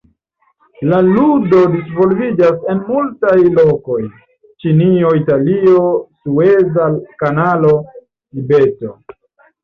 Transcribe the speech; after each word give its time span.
La 0.91 0.99
ludo 1.07 1.57
disvolviĝas 1.73 2.63
en 2.73 2.79
multaj 2.87 3.35
lokoj: 3.57 3.97
Ĉinio, 4.63 5.11
Italio, 5.19 5.83
sueza 6.23 6.87
kanalo, 7.25 7.75
Tibeto. 8.33 8.95